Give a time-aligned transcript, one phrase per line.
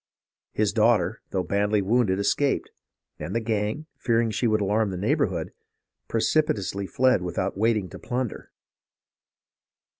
[0.51, 2.71] His daughter, though badly wounded, escaped;
[3.19, 5.51] and the gang, fearing she would alarm the neigh bourhood,
[6.07, 8.49] precipitately fled without waiting to plunder.